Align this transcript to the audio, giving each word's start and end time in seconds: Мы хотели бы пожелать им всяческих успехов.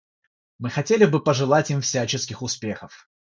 Мы 0.57 0.71
хотели 0.71 1.05
бы 1.05 1.23
пожелать 1.23 1.69
им 1.69 1.79
всяческих 1.81 2.41
успехов. 2.41 3.07